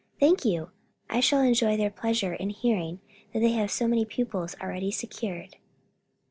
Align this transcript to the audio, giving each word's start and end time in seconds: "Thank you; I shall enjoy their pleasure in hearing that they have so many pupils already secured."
"Thank 0.19 0.43
you; 0.45 0.71
I 1.11 1.19
shall 1.19 1.41
enjoy 1.41 1.77
their 1.77 1.91
pleasure 1.91 2.33
in 2.33 2.49
hearing 2.49 3.01
that 3.33 3.39
they 3.41 3.51
have 3.51 3.69
so 3.69 3.87
many 3.87 4.03
pupils 4.03 4.55
already 4.59 4.89
secured." 4.89 5.57